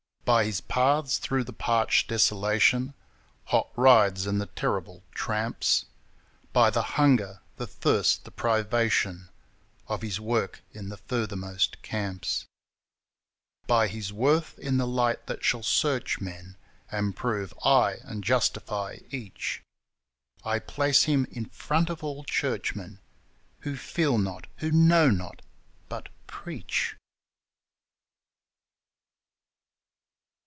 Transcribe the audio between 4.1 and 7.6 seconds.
and the terrible tramps; By the hunger,